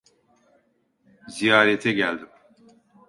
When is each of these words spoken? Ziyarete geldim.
Ziyarete 1.29 1.91
geldim. 1.91 2.29